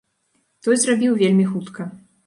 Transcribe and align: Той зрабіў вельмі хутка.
Той 0.67 0.79
зрабіў 0.85 1.15
вельмі 1.23 1.49
хутка. 1.55 1.91